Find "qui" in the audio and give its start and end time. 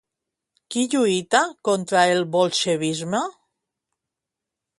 0.75-0.85